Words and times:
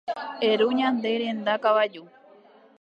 Eru 0.49 0.67
ñande 0.77 1.11
renda 1.21 1.53
kavaju. 1.63 2.03